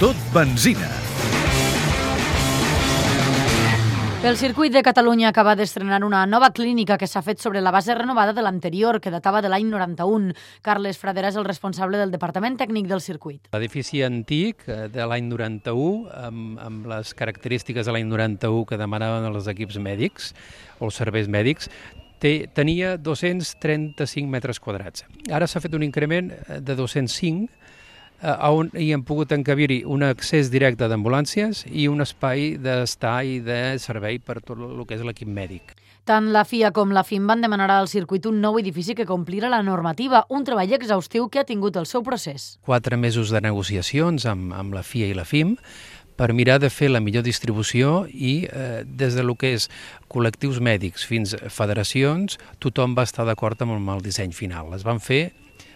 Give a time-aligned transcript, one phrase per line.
[0.00, 0.88] tot benzina.
[4.24, 7.92] El circuit de Catalunya acaba d'estrenar una nova clínica que s'ha fet sobre la base
[7.94, 10.32] renovada de l'anterior, que datava de l'any 91.
[10.64, 13.52] Carles Fradera és el responsable del Departament Tècnic del circuit.
[13.52, 19.28] L'edifici antic eh, de l'any 91, amb, amb les característiques de l'any 91 que demanaven
[19.28, 20.32] els equips mèdics
[20.80, 21.68] o els serveis mèdics,
[22.20, 25.04] té, tenia 235 metres quadrats.
[25.32, 27.59] Ara s'ha fet un increment eh, de 205
[28.22, 33.38] eh, on hi han pogut encabir-hi un accés directe d'ambulàncies i un espai d'estar i
[33.44, 35.76] de servei per tot el que és l'equip mèdic.
[36.08, 39.50] Tant la FIA com la FIM van demanar al circuit un nou edifici que complira
[39.52, 42.56] la normativa, un treball exhaustiu que ha tingut el seu procés.
[42.66, 45.54] Quatre mesos de negociacions amb, amb la FIA i la FIM
[46.20, 49.70] per mirar de fer la millor distribució i eh, des de lo que és
[50.12, 54.74] col·lectius mèdics fins a federacions, tothom va estar d'acord amb el disseny final.
[54.76, 55.30] Es van fer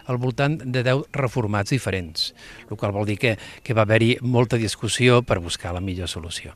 [0.07, 2.33] al voltant de 10 reformats diferents,
[2.69, 6.55] el qual vol dir que, que va haver-hi molta discussió per buscar la millor solució.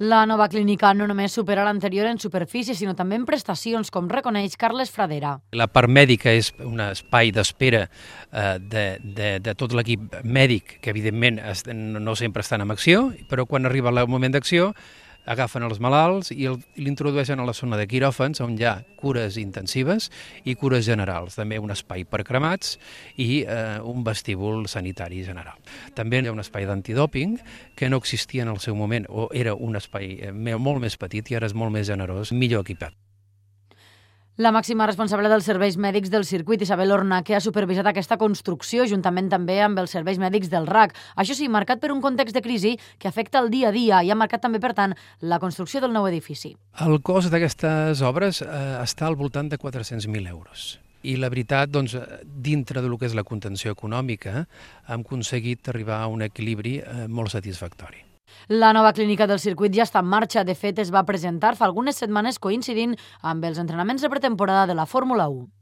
[0.00, 4.54] La nova clínica no només supera l'anterior en superfície, sinó també en prestacions, com reconeix
[4.56, 5.34] Carles Fradera.
[5.52, 10.94] La part mèdica és un espai d'espera eh, de, de, de tot l'equip mèdic, que
[10.94, 11.36] evidentment
[12.00, 14.70] no sempre estan en acció, però quan arriba el moment d'acció
[15.30, 16.48] agafen els malalts i
[16.80, 20.10] l'introdueixen a la zona de quiròfans, on hi ha cures intensives
[20.44, 21.38] i cures generals.
[21.38, 22.76] També un espai per cremats
[23.16, 25.60] i eh, un vestíbul sanitari general.
[25.94, 27.38] També hi ha un espai d'antidòping
[27.78, 31.30] que no existia en el seu moment, o era un espai eh, molt més petit
[31.30, 33.09] i ara és molt més generós, millor equipat.
[34.40, 38.86] La màxima responsable dels serveis mèdics del circuit, Isabel Orna, que ha supervisat aquesta construcció
[38.88, 40.94] juntament també amb els serveis mèdics del RAC.
[41.20, 44.08] Això sí, marcat per un context de crisi que afecta el dia a dia i
[44.08, 46.54] ha marcat també, per tant, la construcció del nou edifici.
[46.80, 48.48] El cost d'aquestes obres eh,
[48.80, 50.78] està al voltant de 400.000 euros.
[51.04, 54.46] I la veritat, doncs, dintre del que és la contenció econòmica,
[54.88, 58.06] hem aconseguit arribar a un equilibri eh, molt satisfactori.
[58.52, 60.42] La nova clínica del circuit ja està en marxa.
[60.42, 64.74] De fet, es va presentar fa algunes setmanes coincidint amb els entrenaments de pretemporada de
[64.74, 65.46] la Fórmula 1.